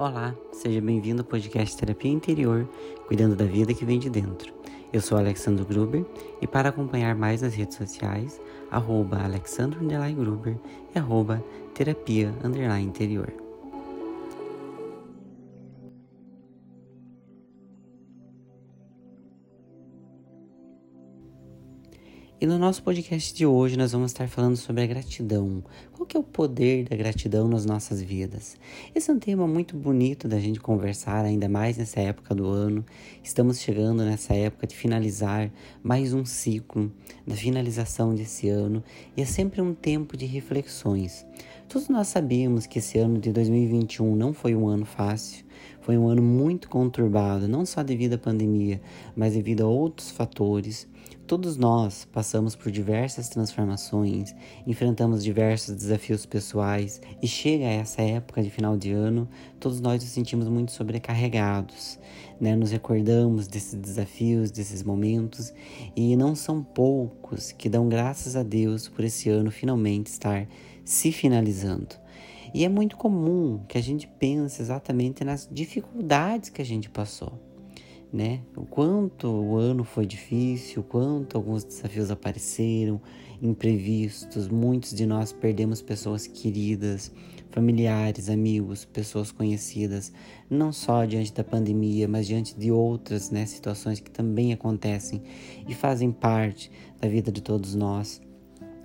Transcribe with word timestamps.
Olá, 0.00 0.34
seja 0.50 0.80
bem-vindo 0.80 1.20
ao 1.20 1.28
podcast 1.28 1.76
Terapia 1.76 2.10
Interior, 2.10 2.66
cuidando 3.06 3.36
da 3.36 3.44
vida 3.44 3.74
que 3.74 3.84
vem 3.84 3.98
de 3.98 4.08
dentro. 4.08 4.50
Eu 4.90 4.98
sou 4.98 5.18
Alexandre 5.18 5.62
Gruber 5.62 6.06
e 6.40 6.46
para 6.46 6.70
acompanhar 6.70 7.14
mais 7.14 7.42
nas 7.42 7.52
redes 7.52 7.76
sociais, 7.76 8.40
arroba 8.70 9.22
Alexandre 9.22 9.78
Gruber 10.14 10.56
e 10.94 10.98
arroba 10.98 11.44
terapia 11.74 12.34
interior. 12.80 13.30
E 22.42 22.46
no 22.46 22.58
nosso 22.58 22.82
podcast 22.82 23.34
de 23.34 23.44
hoje 23.44 23.76
nós 23.76 23.92
vamos 23.92 24.12
estar 24.12 24.26
falando 24.26 24.56
sobre 24.56 24.82
a 24.82 24.86
gratidão. 24.86 25.62
Qual 25.92 26.06
que 26.06 26.16
é 26.16 26.20
o 26.20 26.22
poder 26.22 26.88
da 26.88 26.96
gratidão 26.96 27.46
nas 27.46 27.66
nossas 27.66 28.00
vidas? 28.00 28.56
Esse 28.94 29.10
é 29.10 29.12
um 29.12 29.18
tema 29.18 29.46
muito 29.46 29.76
bonito 29.76 30.26
da 30.26 30.40
gente 30.40 30.58
conversar, 30.58 31.26
ainda 31.26 31.50
mais 31.50 31.76
nessa 31.76 32.00
época 32.00 32.34
do 32.34 32.46
ano. 32.46 32.82
Estamos 33.22 33.60
chegando 33.60 34.02
nessa 34.06 34.32
época 34.32 34.66
de 34.66 34.74
finalizar 34.74 35.52
mais 35.82 36.14
um 36.14 36.24
ciclo, 36.24 36.90
da 37.26 37.36
finalização 37.36 38.14
desse 38.14 38.48
ano, 38.48 38.82
e 39.14 39.20
é 39.20 39.26
sempre 39.26 39.60
um 39.60 39.74
tempo 39.74 40.16
de 40.16 40.24
reflexões. 40.24 41.26
Todos 41.68 41.90
nós 41.90 42.08
sabemos 42.08 42.66
que 42.66 42.78
esse 42.78 42.96
ano 42.96 43.18
de 43.18 43.32
2021 43.32 44.16
não 44.16 44.32
foi 44.32 44.56
um 44.56 44.66
ano 44.66 44.86
fácil, 44.86 45.44
foi 45.90 45.98
um 45.98 46.08
ano 46.08 46.22
muito 46.22 46.68
conturbado, 46.68 47.48
não 47.48 47.66
só 47.66 47.82
devido 47.82 48.12
à 48.12 48.18
pandemia, 48.18 48.80
mas 49.16 49.34
devido 49.34 49.62
a 49.62 49.66
outros 49.66 50.12
fatores 50.12 50.86
Todos 51.30 51.56
nós 51.56 52.08
passamos 52.12 52.56
por 52.56 52.72
diversas 52.72 53.28
transformações, 53.28 54.34
enfrentamos 54.66 55.22
diversos 55.22 55.76
desafios 55.76 56.26
pessoais 56.26 57.00
e 57.22 57.28
chega 57.28 57.66
essa 57.66 58.02
época 58.02 58.42
de 58.42 58.50
final 58.50 58.76
de 58.76 58.90
ano, 58.90 59.28
todos 59.60 59.80
nós 59.80 60.02
nos 60.02 60.10
sentimos 60.10 60.48
muito 60.48 60.72
sobrecarregados, 60.72 62.00
né? 62.40 62.56
Nos 62.56 62.72
recordamos 62.72 63.46
desses 63.46 63.74
desafios, 63.74 64.50
desses 64.50 64.82
momentos 64.82 65.54
e 65.94 66.16
não 66.16 66.34
são 66.34 66.64
poucos 66.64 67.52
que 67.52 67.68
dão 67.68 67.88
graças 67.88 68.34
a 68.34 68.42
Deus 68.42 68.88
por 68.88 69.04
esse 69.04 69.28
ano 69.28 69.52
finalmente 69.52 70.08
estar 70.08 70.48
se 70.84 71.12
finalizando. 71.12 71.94
E 72.52 72.64
é 72.64 72.68
muito 72.68 72.96
comum 72.96 73.60
que 73.68 73.78
a 73.78 73.82
gente 73.82 74.06
pense 74.06 74.60
exatamente 74.60 75.24
nas 75.24 75.48
dificuldades 75.50 76.50
que 76.50 76.60
a 76.60 76.64
gente 76.64 76.88
passou 76.88 77.50
né? 78.12 78.40
O 78.56 78.64
quanto 78.64 79.28
o 79.28 79.56
ano 79.56 79.84
foi 79.84 80.04
difícil, 80.04 80.82
o 80.82 80.84
quanto 80.84 81.36
alguns 81.36 81.62
desafios 81.64 82.10
apareceram, 82.10 83.00
imprevistos. 83.40 84.48
Muitos 84.48 84.94
de 84.94 85.06
nós 85.06 85.32
perdemos 85.32 85.80
pessoas 85.80 86.26
queridas, 86.26 87.12
familiares, 87.50 88.28
amigos, 88.28 88.84
pessoas 88.84 89.30
conhecidas, 89.30 90.12
não 90.48 90.72
só 90.72 91.04
diante 91.04 91.32
da 91.32 91.44
pandemia, 91.44 92.08
mas 92.08 92.26
diante 92.26 92.56
de 92.58 92.70
outras 92.70 93.30
né, 93.30 93.46
situações 93.46 94.00
que 94.00 94.10
também 94.10 94.52
acontecem 94.52 95.22
e 95.68 95.74
fazem 95.74 96.10
parte 96.10 96.70
da 97.00 97.08
vida 97.08 97.30
de 97.30 97.40
todos 97.40 97.74
nós. 97.74 98.20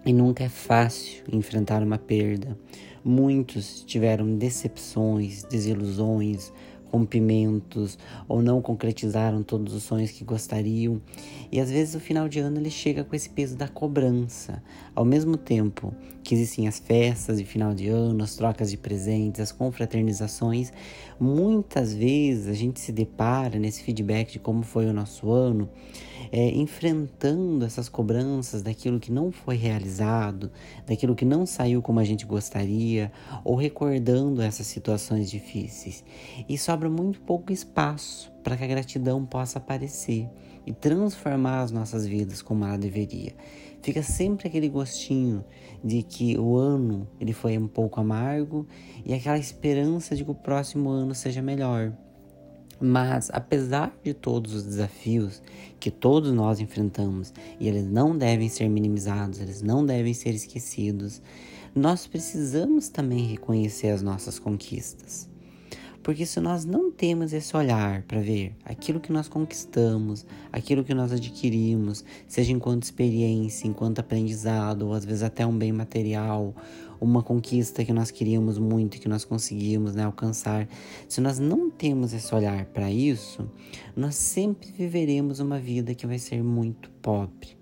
E 0.06 0.14
nunca 0.14 0.44
é 0.44 0.50
fácil 0.50 1.24
enfrentar 1.32 1.82
uma 1.82 1.98
perda. 1.98 2.56
Muitos 3.08 3.84
tiveram 3.84 4.36
decepções, 4.36 5.44
desilusões, 5.44 6.52
rompimentos 6.92 8.00
ou 8.28 8.42
não 8.42 8.62
concretizaram 8.62 9.44
todos 9.44 9.76
os 9.76 9.84
sonhos 9.84 10.10
que 10.10 10.24
gostariam. 10.24 11.02
E 11.52 11.60
às 11.60 11.70
vezes 11.70 11.94
o 11.94 12.00
final 12.00 12.28
de 12.28 12.40
ano 12.40 12.58
ele 12.58 12.72
chega 12.72 13.04
com 13.04 13.16
esse 13.16 13.30
peso 13.30 13.56
da 13.56 13.68
cobrança. 13.68 14.64
Ao 14.96 15.06
mesmo 15.06 15.38
tempo 15.38 15.94
que 16.24 16.34
existem 16.34 16.68
as 16.68 16.80
festas 16.80 17.38
de 17.38 17.46
final 17.46 17.76
de 17.76 17.90
ano, 17.90 18.24
as 18.24 18.36
trocas 18.36 18.72
de 18.72 18.78
presentes, 18.78 19.40
as 19.40 19.52
confraternizações, 19.52 20.74
muitas 21.20 21.94
vezes 21.94 22.48
a 22.48 22.54
gente 22.54 22.80
se 22.80 22.92
depara 22.92 23.60
nesse 23.60 23.84
feedback 23.84 24.34
de 24.34 24.40
como 24.40 24.64
foi 24.64 24.88
o 24.88 24.94
nosso 24.94 25.32
ano 25.32 25.70
é, 26.32 26.50
enfrentando 26.52 27.66
essas 27.66 27.90
cobranças 27.90 28.62
daquilo 28.62 29.00
que 29.00 29.12
não 29.12 29.32
foi 29.32 29.56
realizado, 29.56 30.52
daquilo 30.86 31.16
que 31.16 31.26
não 31.26 31.46
saiu 31.46 31.82
como 31.82 32.00
a 32.00 32.04
gente 32.04 32.26
gostaria, 32.26 33.12
ou 33.44 33.56
recordando 33.56 34.42
essas 34.42 34.68
situações 34.68 35.30
difíceis. 35.30 36.04
E 36.48 36.58
sobra 36.58 36.90
muito 36.90 37.22
pouco 37.22 37.52
espaço 37.52 38.32
para 38.44 38.56
que 38.56 38.64
a 38.64 38.68
gratidão 38.68 39.26
possa 39.26 39.58
aparecer 39.58 40.30
e 40.66 40.74
transformar 40.74 41.62
as 41.62 41.72
nossas 41.72 42.06
vidas 42.06 42.42
como 42.42 42.66
ela 42.66 42.78
deveria. 42.78 43.34
Fica 43.82 44.02
sempre 44.02 44.48
aquele 44.48 44.68
gostinho 44.68 45.46
de 45.84 46.02
que 46.02 46.38
o 46.40 46.56
ano 46.56 47.08
ele 47.20 47.34
foi 47.34 47.56
um 47.58 47.68
pouco 47.68 48.00
amargo 48.00 48.68
e 49.06 49.14
aquela 49.14 49.38
esperança 49.38 50.16
de 50.16 50.24
que 50.26 50.32
o 50.32 50.36
próximo 50.36 50.90
ano 50.90 51.14
seja 51.14 51.42
melhor. 51.42 51.94
Mas, 52.80 53.30
apesar 53.32 53.98
de 54.04 54.14
todos 54.14 54.54
os 54.54 54.64
desafios 54.64 55.42
que 55.80 55.90
todos 55.90 56.32
nós 56.34 56.60
enfrentamos, 56.60 57.34
e 57.60 57.68
eles 57.68 57.86
não 57.86 58.18
devem 58.18 58.50
ser 58.50 58.68
minimizados, 58.68 59.40
eles 59.40 59.62
não 59.62 59.86
devem 59.86 60.14
ser 60.14 60.32
esquecidos, 60.32 61.22
nós 61.74 62.08
precisamos 62.08 62.90
também 62.90 63.26
reconhecer 63.26 63.90
as 63.90 64.02
nossas 64.02 64.40
conquistas. 64.40 65.30
Porque 66.06 66.24
se 66.24 66.40
nós 66.40 66.66
não 66.66 66.92
temos 66.92 67.34
esse 67.34 67.58
olhar 67.58 68.04
para 68.04 68.22
ver 68.22 68.56
aquilo 68.64 69.00
que 69.00 69.12
nós 69.12 69.28
conquistamos, 69.28 70.24
aquilo 70.52 70.84
que 70.84 70.94
nós 70.94 71.12
adquirimos, 71.12 72.06
seja 72.28 72.52
enquanto 72.52 72.84
experiência, 72.84 73.68
enquanto 73.68 73.98
aprendizado, 73.98 74.84
ou 74.84 74.94
às 74.94 75.04
vezes 75.04 75.24
até 75.24 75.44
um 75.48 75.58
bem 75.58 75.72
material, 75.72 76.54
uma 77.00 77.22
conquista 77.22 77.84
que 77.84 77.94
nós 77.94 78.12
queríamos 78.12 78.58
muito 78.58 78.98
e 78.98 79.00
que 79.00 79.08
nós 79.08 79.26
conseguimos 79.26 79.96
né, 79.96 80.04
alcançar, 80.04 80.68
se 81.08 81.22
nós 81.22 81.40
não 81.40 81.70
temos 81.70 82.14
esse 82.14 82.34
olhar 82.34 82.66
para 82.66 82.92
isso, 82.92 83.50
nós 83.96 84.16
sempre 84.16 84.72
viveremos 84.72 85.40
uma 85.40 85.60
vida 85.60 85.94
que 85.94 86.08
vai 86.08 86.20
ser 86.20 86.44
muito 86.44 86.90
pobre. 87.02 87.58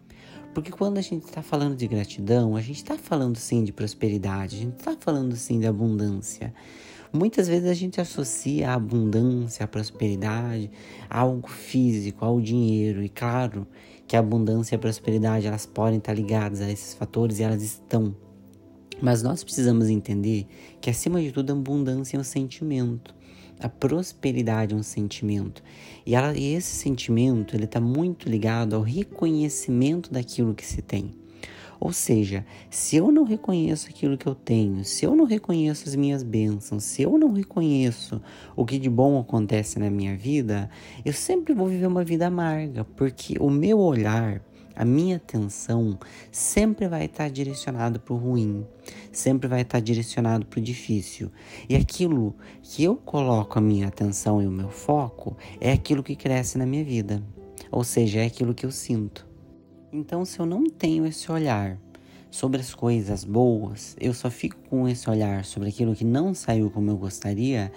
Porque 0.53 0.71
quando 0.71 0.99
a 0.99 1.01
gente 1.01 1.25
está 1.25 1.41
falando 1.41 1.75
de 1.75 1.87
gratidão, 1.87 2.55
a 2.55 2.61
gente 2.61 2.77
está 2.77 2.95
falando 2.97 3.37
sim 3.37 3.63
de 3.63 3.73
prosperidade, 3.73 4.55
a 4.55 4.59
gente 4.59 4.77
está 4.77 4.95
falando 4.99 5.35
sim 5.35 5.59
de 5.59 5.65
abundância. 5.65 6.53
Muitas 7.11 7.47
vezes 7.47 7.69
a 7.69 7.73
gente 7.73 8.01
associa 8.01 8.71
a 8.71 8.73
abundância, 8.73 9.63
a 9.63 9.67
prosperidade 9.67 10.71
a 11.09 11.19
algo 11.19 11.47
físico, 11.47 12.25
ao 12.25 12.41
dinheiro. 12.41 13.03
E 13.03 13.09
claro 13.09 13.67
que 14.07 14.15
a 14.15 14.19
abundância 14.19 14.73
e 14.73 14.77
a 14.77 14.79
prosperidade 14.79 15.47
elas 15.47 15.65
podem 15.65 15.99
estar 15.99 16.13
ligadas 16.13 16.61
a 16.61 16.71
esses 16.71 16.93
fatores 16.93 17.39
e 17.39 17.43
elas 17.43 17.61
estão. 17.61 18.15
Mas 19.03 19.21
nós 19.21 19.43
precisamos 19.43 19.89
entender 19.89 20.47
que 20.79 20.89
acima 20.89 21.21
de 21.21 21.29
tudo 21.29 21.51
a 21.51 21.53
abundância 21.53 22.15
é 22.15 22.19
um 22.21 22.23
sentimento. 22.23 23.13
A 23.59 23.67
prosperidade 23.67 24.73
é 24.73 24.77
um 24.77 24.81
sentimento. 24.81 25.61
E, 26.05 26.15
ela, 26.15 26.33
e 26.33 26.53
esse 26.53 26.73
sentimento 26.77 27.53
ele 27.53 27.65
está 27.65 27.81
muito 27.81 28.29
ligado 28.29 28.77
ao 28.77 28.81
reconhecimento 28.81 30.09
daquilo 30.09 30.55
que 30.55 30.65
se 30.65 30.81
tem. 30.81 31.11
Ou 31.81 31.91
seja, 31.91 32.45
se 32.69 32.95
eu 32.95 33.11
não 33.11 33.25
reconheço 33.25 33.89
aquilo 33.89 34.17
que 34.17 34.25
eu 34.25 34.33
tenho, 34.33 34.85
se 34.85 35.05
eu 35.05 35.13
não 35.17 35.25
reconheço 35.25 35.89
as 35.89 35.97
minhas 35.97 36.23
bênçãos, 36.23 36.85
se 36.85 37.01
eu 37.01 37.17
não 37.17 37.33
reconheço 37.33 38.21
o 38.55 38.65
que 38.65 38.79
de 38.79 38.89
bom 38.89 39.19
acontece 39.19 39.79
na 39.79 39.89
minha 39.89 40.15
vida, 40.15 40.69
eu 41.03 41.11
sempre 41.11 41.53
vou 41.53 41.67
viver 41.67 41.87
uma 41.87 42.05
vida 42.05 42.27
amarga, 42.27 42.85
porque 42.85 43.35
o 43.37 43.49
meu 43.49 43.79
olhar, 43.79 44.41
a 44.75 44.83
minha 44.83 45.17
atenção 45.17 45.97
sempre 46.31 46.87
vai 46.87 47.05
estar 47.05 47.29
direcionado 47.29 47.99
para 47.99 48.13
o 48.13 48.17
ruim, 48.17 48.65
sempre 49.11 49.47
vai 49.47 49.61
estar 49.61 49.79
direcionado 49.79 50.45
para 50.45 50.59
o 50.59 50.63
difícil. 50.63 51.31
E 51.69 51.75
aquilo 51.75 52.35
que 52.61 52.83
eu 52.83 52.95
coloco 52.95 53.57
a 53.57 53.61
minha 53.61 53.87
atenção 53.87 54.41
e 54.41 54.47
o 54.47 54.51
meu 54.51 54.69
foco 54.69 55.37
é 55.59 55.71
aquilo 55.71 56.03
que 56.03 56.15
cresce 56.15 56.57
na 56.57 56.65
minha 56.65 56.83
vida, 56.83 57.23
ou 57.71 57.83
seja, 57.83 58.19
é 58.19 58.25
aquilo 58.25 58.53
que 58.53 58.65
eu 58.65 58.71
sinto. 58.71 59.27
Então, 59.91 60.25
se 60.25 60.39
eu 60.39 60.45
não 60.45 60.65
tenho 60.65 61.05
esse 61.05 61.31
olhar 61.31 61.77
sobre 62.31 62.59
as 62.59 62.73
coisas 62.73 63.23
boas, 63.23 63.95
eu 63.99 64.11
só 64.11 64.27
fico 64.31 64.57
com 64.67 64.87
esse 64.87 65.07
olhar 65.07 65.45
sobre 65.45 65.69
aquilo 65.69 65.95
que 65.95 66.03
não 66.03 66.33
saiu 66.33 66.71
como 66.71 66.89
eu 66.89 66.97
gostaria, 66.97 67.71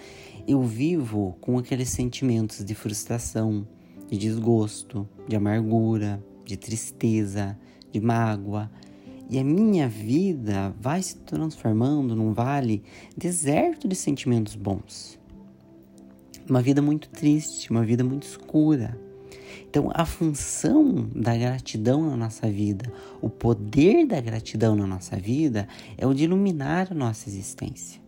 eu 0.48 0.62
vivo 0.62 1.36
com 1.42 1.58
aqueles 1.58 1.90
sentimentos 1.90 2.64
de 2.64 2.74
frustração, 2.74 3.68
de 4.08 4.16
desgosto, 4.16 5.06
de 5.28 5.36
amargura, 5.36 6.24
de 6.46 6.56
tristeza, 6.56 7.58
de 7.92 8.00
mágoa. 8.00 8.70
E 9.28 9.38
a 9.38 9.44
minha 9.44 9.88
vida 9.88 10.74
vai 10.80 11.02
se 11.02 11.16
transformando 11.18 12.14
num 12.14 12.32
vale 12.32 12.82
deserto 13.16 13.88
de 13.88 13.96
sentimentos 13.96 14.54
bons. 14.54 15.18
Uma 16.48 16.62
vida 16.62 16.80
muito 16.80 17.08
triste, 17.08 17.70
uma 17.70 17.84
vida 17.84 18.04
muito 18.04 18.22
escura. 18.22 18.98
Então, 19.68 19.90
a 19.92 20.06
função 20.06 21.10
da 21.12 21.36
gratidão 21.36 22.08
na 22.08 22.16
nossa 22.16 22.48
vida, 22.48 22.90
o 23.20 23.28
poder 23.28 24.06
da 24.06 24.20
gratidão 24.20 24.76
na 24.76 24.86
nossa 24.86 25.16
vida 25.16 25.66
é 25.98 26.06
o 26.06 26.14
de 26.14 26.24
iluminar 26.24 26.88
a 26.92 26.94
nossa 26.94 27.28
existência. 27.28 28.00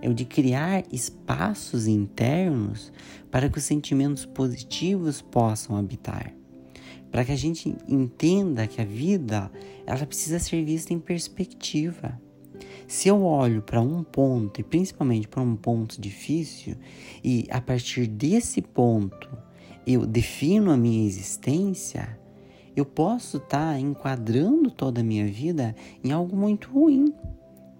É 0.00 0.08
o 0.08 0.14
de 0.14 0.24
criar 0.24 0.82
espaços 0.90 1.86
internos 1.86 2.90
para 3.30 3.48
que 3.50 3.58
os 3.58 3.64
sentimentos 3.64 4.24
positivos 4.24 5.20
possam 5.20 5.76
habitar. 5.76 6.32
Para 7.14 7.24
que 7.24 7.30
a 7.30 7.36
gente 7.36 7.76
entenda 7.86 8.66
que 8.66 8.80
a 8.80 8.84
vida 8.84 9.48
ela 9.86 10.04
precisa 10.04 10.40
ser 10.40 10.64
vista 10.64 10.92
em 10.92 10.98
perspectiva. 10.98 12.20
Se 12.88 13.06
eu 13.06 13.22
olho 13.22 13.62
para 13.62 13.80
um 13.80 14.02
ponto, 14.02 14.60
e 14.60 14.64
principalmente 14.64 15.28
para 15.28 15.40
um 15.40 15.54
ponto 15.54 16.00
difícil, 16.00 16.74
e 17.22 17.46
a 17.50 17.60
partir 17.60 18.08
desse 18.08 18.60
ponto 18.60 19.30
eu 19.86 20.04
defino 20.04 20.72
a 20.72 20.76
minha 20.76 21.06
existência, 21.06 22.18
eu 22.74 22.84
posso 22.84 23.36
estar 23.36 23.74
tá 23.74 23.78
enquadrando 23.78 24.68
toda 24.68 25.00
a 25.00 25.04
minha 25.04 25.28
vida 25.28 25.72
em 26.02 26.10
algo 26.10 26.36
muito 26.36 26.68
ruim. 26.68 27.14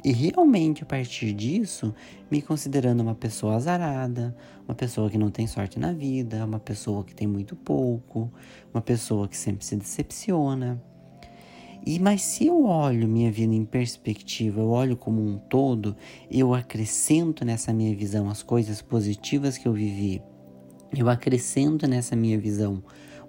E 0.04 0.12
realmente, 0.12 0.82
a 0.82 0.86
partir 0.86 1.32
disso, 1.32 1.94
me 2.30 2.42
considerando 2.42 3.00
uma 3.00 3.14
pessoa 3.14 3.54
azarada, 3.54 4.36
uma 4.68 4.74
pessoa 4.74 5.08
que 5.08 5.16
não 5.16 5.30
tem 5.30 5.46
sorte 5.46 5.78
na 5.78 5.94
vida, 5.94 6.44
uma 6.44 6.60
pessoa 6.60 7.02
que 7.02 7.14
tem 7.14 7.26
muito 7.26 7.56
pouco, 7.56 8.30
uma 8.72 8.82
pessoa 8.82 9.26
que 9.26 9.36
sempre 9.36 9.64
se 9.64 9.74
decepciona. 9.76 10.82
E 11.86 11.98
mas 11.98 12.20
se 12.20 12.46
eu 12.46 12.64
olho 12.64 13.08
minha 13.08 13.32
vida 13.32 13.54
em 13.54 13.64
perspectiva, 13.64 14.60
eu 14.60 14.68
olho 14.68 14.94
como 14.94 15.22
um 15.22 15.38
todo, 15.38 15.96
eu 16.30 16.52
acrescento 16.52 17.42
nessa 17.42 17.72
minha 17.72 17.96
visão 17.96 18.28
as 18.28 18.42
coisas 18.42 18.82
positivas 18.82 19.56
que 19.56 19.66
eu 19.66 19.72
vivi. 19.72 20.20
Eu 20.94 21.08
acrescento 21.08 21.86
nessa 21.88 22.14
minha 22.14 22.38
visão 22.38 22.82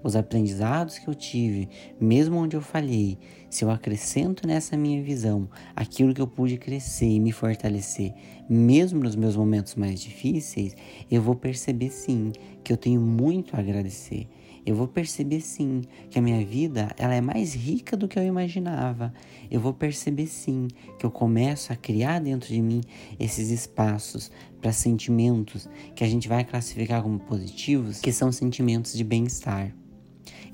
os 0.06 0.16
aprendizados 0.16 1.00
que 1.00 1.07
eu 1.07 1.16
tive, 1.16 1.68
mesmo 2.00 2.38
onde 2.38 2.56
eu 2.56 2.62
falhei, 2.62 3.18
se 3.50 3.66
eu 3.66 3.72
acrescento 3.72 4.46
nessa 4.46 4.78
minha 4.78 5.02
visão 5.02 5.50
aquilo 5.75 6.13
que 6.13 6.22
eu 6.22 6.28
pude 6.28 6.57
crescer 6.57 7.07
e 7.07 7.19
me 7.19 7.31
fortalecer, 7.31 8.13
mesmo 8.48 9.04
nos 9.04 9.16
meus 9.16 9.36
momentos 9.36 9.74
mais 9.74 10.00
difíceis, 10.00 10.75
eu 11.10 11.24
vou 11.24 11.34
perceber 11.34 11.90
sim 11.90 12.31
que 12.63 12.72
eu 12.72 12.78
tenho 12.78 13.02
muito 13.02 13.56
a 13.56 13.60
agradecer. 13.60 14.28
Eu 14.63 14.75
vou 14.75 14.88
perceber 14.88 15.42
sim 15.42 15.81
que 16.10 16.19
a 16.19 16.22
minha 16.22 16.44
vida 16.46 16.92
ela 16.98 17.16
é 17.16 17.22
mais 17.22 17.56
rica 17.56 17.98
do 17.98 18.07
que 18.07 18.19
eu 18.19 18.24
imaginava. 18.24 19.12
Eu 19.50 19.60
vou 19.60 19.74
perceber 19.74 20.28
sim 20.28 20.68
que 21.00 21.06
eu 21.06 21.10
começo 21.10 21.74
a 21.74 21.75
criar 21.75 22.19
dentro 22.19 22.50
de 22.50 22.62
mim 22.62 22.81
esses 23.19 23.50
espaços 23.50 24.31
para 24.62 24.72
sentimentos 24.72 25.68
que 25.96 26.04
a 26.04 26.07
gente 26.07 26.28
vai 26.28 26.44
classificar 26.44 27.02
como 27.02 27.19
positivos, 27.19 28.00
que 28.00 28.12
são 28.12 28.31
sentimentos 28.31 28.94
de 28.94 29.04
bem-estar. 29.04 29.74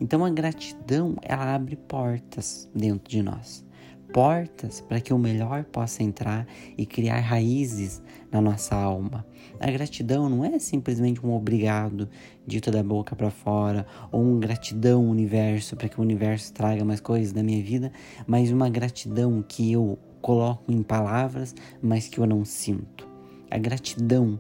Então 0.02 0.26
a 0.26 0.32
gratidão, 0.32 1.16
ela 1.22 1.54
abre 1.54 1.76
portas 1.76 2.68
dentro 2.74 3.08
de 3.08 3.22
nós. 3.22 3.64
Portas 4.12 4.82
para 4.82 5.00
que 5.00 5.14
o 5.14 5.18
melhor 5.18 5.64
possa 5.66 6.02
entrar 6.02 6.48
e 6.76 6.88
criar 6.88 7.20
raízes 7.20 8.02
na 8.32 8.42
nossa 8.42 8.76
alma. 8.76 9.24
A 9.60 9.70
gratidão 9.70 10.28
não 10.28 10.44
é 10.44 10.58
simplesmente 10.58 11.24
um 11.24 11.32
obrigado 11.32 12.10
dito 12.48 12.72
da 12.72 12.82
boca 12.82 13.16
para 13.16 13.30
fora, 13.30 13.86
ou 14.12 14.24
um 14.24 14.40
gratidão 14.40 15.08
universo 15.08 15.78
para 15.78 15.88
que 15.88 16.00
o 16.00 16.04
universo 16.04 16.52
traga 16.52 16.84
mais 16.84 17.00
coisas 17.00 17.32
da 17.32 17.44
minha 17.44 17.64
vida, 17.64 17.92
mas 18.26 18.52
uma 18.52 18.70
gratidão 18.72 19.46
que 19.48 19.72
eu 19.72 20.00
coloco 20.20 20.72
em 20.72 20.82
palavras, 20.82 21.54
mas 21.80 22.08
que 22.08 22.18
eu 22.18 22.26
não 22.26 22.44
sinto. 22.44 23.08
A 23.52 23.58
gratidão, 23.60 24.40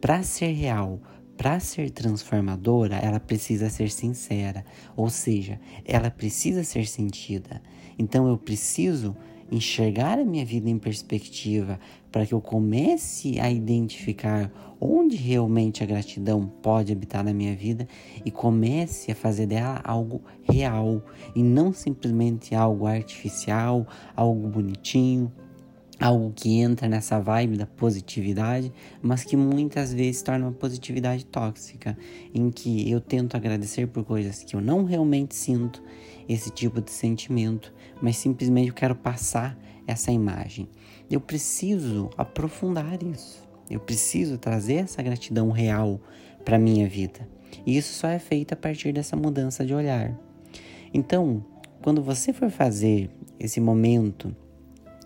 para 0.00 0.22
ser 0.22 0.52
real, 0.52 1.00
para 1.38 1.60
ser 1.60 1.90
transformadora, 1.90 2.96
ela 2.96 3.20
precisa 3.20 3.70
ser 3.70 3.92
sincera, 3.92 4.64
ou 4.96 5.08
seja, 5.08 5.60
ela 5.84 6.10
precisa 6.10 6.64
ser 6.64 6.84
sentida. 6.88 7.62
Então 7.96 8.26
eu 8.26 8.36
preciso 8.36 9.16
enxergar 9.50 10.18
a 10.18 10.24
minha 10.24 10.44
vida 10.44 10.68
em 10.68 10.78
perspectiva 10.78 11.78
para 12.10 12.26
que 12.26 12.34
eu 12.34 12.40
comece 12.40 13.38
a 13.38 13.48
identificar 13.48 14.50
onde 14.80 15.16
realmente 15.16 15.82
a 15.82 15.86
gratidão 15.86 16.44
pode 16.60 16.92
habitar 16.92 17.24
na 17.24 17.32
minha 17.32 17.54
vida 17.54 17.86
e 18.24 18.30
comece 18.32 19.12
a 19.12 19.14
fazer 19.14 19.46
dela 19.46 19.80
algo 19.84 20.20
real 20.42 21.00
e 21.36 21.42
não 21.42 21.72
simplesmente 21.72 22.52
algo 22.52 22.84
artificial, 22.84 23.86
algo 24.16 24.48
bonitinho, 24.48 25.32
algo 26.00 26.32
que 26.34 26.58
entra 26.60 26.88
nessa 26.88 27.18
vibe 27.18 27.56
da 27.56 27.66
positividade, 27.66 28.72
mas 29.02 29.24
que 29.24 29.36
muitas 29.36 29.92
vezes 29.92 30.22
torna 30.22 30.46
uma 30.46 30.52
positividade 30.52 31.26
tóxica, 31.26 31.98
em 32.32 32.50
que 32.50 32.90
eu 32.90 33.00
tento 33.00 33.36
agradecer 33.36 33.88
por 33.88 34.04
coisas 34.04 34.44
que 34.44 34.54
eu 34.54 34.60
não 34.60 34.84
realmente 34.84 35.34
sinto 35.34 35.82
esse 36.28 36.50
tipo 36.50 36.80
de 36.80 36.90
sentimento, 36.90 37.72
mas 38.00 38.16
simplesmente 38.16 38.68
eu 38.68 38.74
quero 38.74 38.94
passar 38.94 39.58
essa 39.86 40.12
imagem. 40.12 40.68
Eu 41.10 41.20
preciso 41.20 42.10
aprofundar 42.16 43.02
isso. 43.02 43.48
Eu 43.70 43.80
preciso 43.80 44.38
trazer 44.38 44.74
essa 44.74 45.02
gratidão 45.02 45.50
real 45.50 46.00
para 46.44 46.58
minha 46.58 46.88
vida. 46.88 47.28
E 47.66 47.76
isso 47.76 47.92
só 47.94 48.08
é 48.08 48.18
feito 48.18 48.52
a 48.52 48.56
partir 48.56 48.92
dessa 48.92 49.16
mudança 49.16 49.64
de 49.64 49.74
olhar. 49.74 50.18
Então, 50.92 51.44
quando 51.82 52.02
você 52.02 52.32
for 52.32 52.50
fazer 52.50 53.10
esse 53.38 53.60
momento 53.60 54.34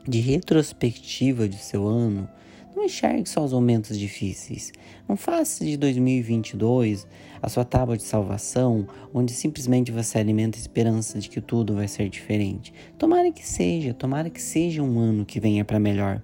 de 0.06 0.20
retrospectiva 0.20 1.48
de 1.48 1.56
seu 1.56 1.86
ano, 1.86 2.28
não 2.74 2.84
enxergue 2.84 3.28
só 3.28 3.44
os 3.44 3.52
momentos 3.52 3.98
difíceis. 3.98 4.72
Não 5.08 5.16
faça 5.16 5.64
de 5.64 5.76
2022 5.76 7.06
a 7.40 7.48
sua 7.48 7.64
tábua 7.64 7.96
de 7.96 8.02
salvação, 8.02 8.86
onde 9.12 9.32
simplesmente 9.32 9.92
você 9.92 10.18
alimenta 10.18 10.56
a 10.56 10.60
esperança 10.60 11.18
de 11.18 11.28
que 11.28 11.40
tudo 11.40 11.74
vai 11.74 11.86
ser 11.86 12.08
diferente. 12.08 12.72
Tomara 12.96 13.30
que 13.30 13.46
seja, 13.46 13.92
tomara 13.92 14.30
que 14.30 14.40
seja 14.40 14.82
um 14.82 14.98
ano 14.98 15.26
que 15.26 15.38
venha 15.38 15.64
para 15.64 15.78
melhor. 15.78 16.22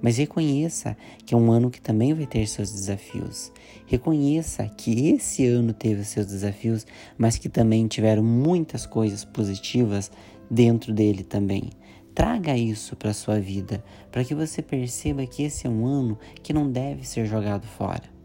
Mas 0.00 0.16
reconheça 0.16 0.96
que 1.26 1.34
é 1.34 1.36
um 1.36 1.52
ano 1.52 1.70
que 1.70 1.80
também 1.80 2.14
vai 2.14 2.26
ter 2.26 2.46
seus 2.46 2.72
desafios. 2.72 3.52
Reconheça 3.86 4.66
que 4.68 5.10
esse 5.10 5.46
ano 5.46 5.74
teve 5.74 6.02
seus 6.04 6.26
desafios, 6.26 6.86
mas 7.18 7.36
que 7.36 7.48
também 7.48 7.86
tiveram 7.86 8.22
muitas 8.22 8.86
coisas 8.86 9.24
positivas 9.24 10.10
dentro 10.50 10.92
dele 10.92 11.22
também. 11.22 11.70
Traga 12.14 12.56
isso 12.56 12.96
para 12.96 13.14
sua 13.14 13.38
vida, 13.38 13.84
para 14.10 14.24
que 14.24 14.34
você 14.34 14.60
perceba 14.60 15.26
que 15.26 15.42
esse 15.42 15.66
é 15.66 15.70
um 15.70 15.86
ano 15.86 16.18
que 16.42 16.52
não 16.52 16.70
deve 16.70 17.06
ser 17.06 17.26
jogado 17.26 17.66
fora. 17.66 18.20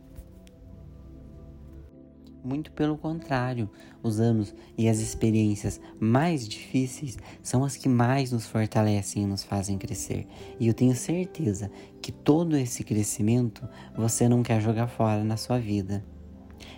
Muito 2.43 2.71
pelo 2.73 2.95
contrário, 2.95 3.67
os 4.03 4.19
anos 4.19 4.53
e 4.77 4.87
as 4.87 4.99
experiências 4.99 5.81
mais 5.99 6.47
difíceis 6.47 7.17
são 7.41 7.63
as 7.63 7.75
que 7.75 7.89
mais 7.89 8.31
nos 8.31 8.45
fortalecem 8.45 9.23
e 9.23 9.25
nos 9.25 9.43
fazem 9.43 9.79
crescer. 9.79 10.27
E 10.59 10.67
eu 10.67 10.73
tenho 10.75 10.95
certeza 10.95 11.71
que 11.99 12.11
todo 12.11 12.55
esse 12.55 12.83
crescimento 12.83 13.67
você 13.97 14.29
não 14.29 14.43
quer 14.43 14.61
jogar 14.61 14.87
fora 14.87 15.23
na 15.23 15.37
sua 15.37 15.57
vida. 15.57 16.05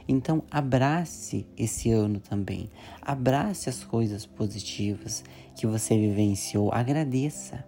Então, 0.08 0.42
abrace 0.50 1.46
esse 1.58 1.92
ano 1.92 2.22
também. 2.22 2.70
Abrace 3.02 3.68
as 3.68 3.84
coisas 3.84 4.26
positivas 4.26 5.22
que 5.58 5.66
você 5.66 5.98
vivenciou. 5.98 6.72
Agradeça. 6.72 7.66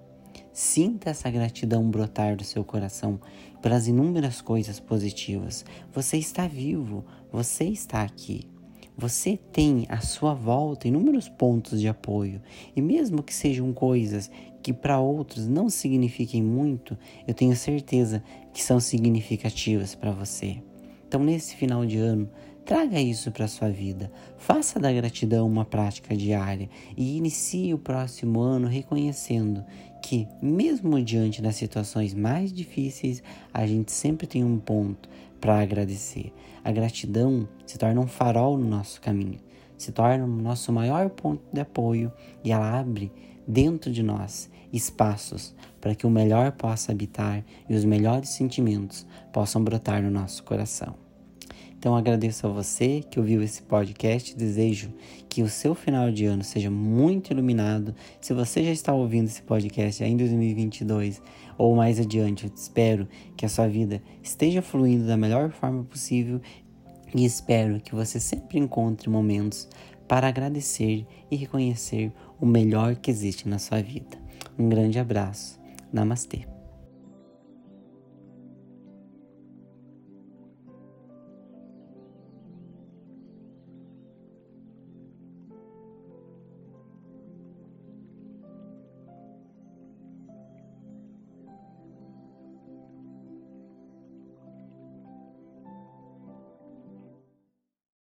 Sinta 0.54 1.10
essa 1.10 1.30
gratidão 1.30 1.90
brotar 1.90 2.36
do 2.36 2.44
seu 2.44 2.64
coração 2.64 3.20
pelas 3.62 3.88
inúmeras 3.88 4.42
coisas 4.42 4.80
positivas. 4.80 5.66
Você 5.92 6.18
está 6.18 6.48
vivo, 6.48 7.04
você 7.32 7.66
está 7.66 8.04
aqui. 8.04 8.48
Você 8.96 9.38
tem 9.38 9.86
à 9.90 10.02
sua 10.02 10.34
volta 10.34 10.88
inúmeros 10.88 11.30
pontos 11.30 11.80
de 11.80 11.88
apoio, 11.88 12.42
e 12.76 12.82
mesmo 12.82 13.24
que 13.24 13.34
sejam 13.34 13.72
coisas 13.72 14.30
que 14.62 14.74
para 14.74 15.00
outros 15.00 15.48
não 15.48 15.70
signifiquem 15.70 16.44
muito, 16.44 16.98
eu 17.26 17.34
tenho 17.34 17.56
certeza 17.56 18.22
que 18.54 18.62
são 18.62 18.80
significativas 18.80 19.96
para 19.96 20.12
você. 20.12 20.62
Então, 21.08 21.24
nesse 21.24 21.56
final 21.56 21.86
de 21.86 21.98
ano, 21.98 22.30
traga 22.70 23.02
isso 23.02 23.32
para 23.32 23.48
sua 23.48 23.68
vida. 23.68 24.12
Faça 24.38 24.80
da 24.80 24.94
gratidão 24.94 25.48
uma 25.48 25.66
prática 25.66 26.16
diária 26.16 26.70
e 26.96 27.18
inicie 27.18 27.74
o 27.74 27.80
próximo 27.80 28.42
ano 28.42 28.68
reconhecendo 28.68 29.66
que, 30.04 30.28
mesmo 30.40 31.02
diante 31.02 31.42
das 31.42 31.56
situações 31.56 32.14
mais 32.14 32.54
difíceis, 32.54 33.24
a 33.52 33.66
gente 33.66 33.92
sempre 33.92 34.28
tem 34.28 34.44
um 34.44 34.60
ponto 34.60 35.10
para 35.42 35.60
agradecer. 35.60 36.32
A 36.64 36.72
gratidão 36.72 37.50
se 37.66 37.76
torna 37.80 38.02
um 38.02 38.08
farol 38.08 38.56
no 38.56 38.70
nosso 38.70 39.02
caminho, 39.02 39.40
se 39.76 39.92
torna 39.92 40.24
o 40.24 40.28
nosso 40.28 40.72
maior 40.72 41.10
ponto 41.10 41.42
de 41.52 41.62
apoio 41.62 42.14
e 42.44 42.52
ela 42.52 42.80
abre 42.80 43.12
dentro 43.48 43.92
de 43.92 44.04
nós 44.04 44.48
espaços 44.72 45.56
para 45.82 45.96
que 45.96 46.06
o 46.06 46.12
melhor 46.12 46.52
possa 46.52 46.92
habitar 46.92 47.44
e 47.68 47.74
os 47.74 47.84
melhores 47.84 48.30
sentimentos 48.30 49.08
possam 49.34 49.64
brotar 49.64 50.04
no 50.04 50.12
nosso 50.12 50.44
coração. 50.44 51.09
Então 51.80 51.96
agradeço 51.96 52.46
a 52.46 52.50
você 52.50 53.02
que 53.10 53.18
ouviu 53.18 53.42
esse 53.42 53.62
podcast, 53.62 54.36
desejo 54.36 54.94
que 55.30 55.42
o 55.42 55.48
seu 55.48 55.74
final 55.74 56.12
de 56.12 56.26
ano 56.26 56.44
seja 56.44 56.70
muito 56.70 57.32
iluminado. 57.32 57.96
Se 58.20 58.34
você 58.34 58.66
já 58.66 58.72
está 58.72 58.94
ouvindo 58.94 59.28
esse 59.28 59.42
podcast 59.42 60.04
em 60.04 60.18
2022 60.18 61.22
ou 61.58 61.74
mais 61.78 61.98
adiante, 61.98 62.46
eu 62.46 62.52
espero 62.54 63.08
que 63.38 63.46
a 63.46 63.50
sua 63.50 63.70
vida 63.70 64.04
esteja 64.22 64.62
fluindo 64.62 65.08
da 65.08 65.16
melhor 65.16 65.52
forma 65.52 65.86
possível 65.86 66.42
e 67.16 67.24
espero 67.24 67.80
que 67.80 67.96
você 67.96 68.20
sempre 68.20 68.60
encontre 68.60 69.10
momentos 69.10 69.70
para 70.06 70.28
agradecer 70.28 71.08
e 71.32 71.38
reconhecer 71.38 72.12
o 72.42 72.46
melhor 72.46 72.98
que 72.98 73.10
existe 73.10 73.48
na 73.48 73.58
sua 73.58 73.82
vida. 73.82 74.18
Um 74.58 74.68
grande 74.68 75.00
abraço. 75.00 75.58
Namastê. 75.94 76.59